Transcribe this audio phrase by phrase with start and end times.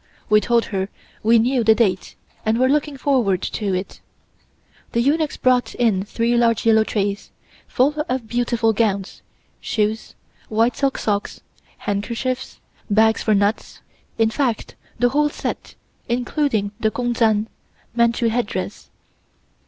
[0.31, 0.89] We told her
[1.21, 4.01] we knew the date, and were looking forward to it.
[4.93, 7.29] The eunuchs brought in three large yellow trays,
[7.67, 9.21] full of beautiful gowns,
[9.59, 10.15] shoes,
[10.49, 11.41] white silk socks,
[11.77, 12.59] handkerchiefs,
[12.89, 13.81] bags for nuts,
[14.17, 15.75] in fact the whole set,
[16.09, 17.45] including the gu'un dzan
[17.95, 18.89] (Manchu headdress).